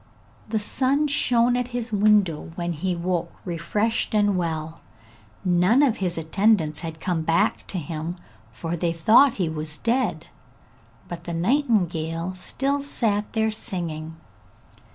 [0.49, 4.81] The sun shone in at his window, when he woke refreshed and well;
[5.45, 8.15] none of his attendants had yet come back to him,
[8.51, 10.25] for they thought he was dead,
[11.07, 14.15] but the nightingale still sat there singing.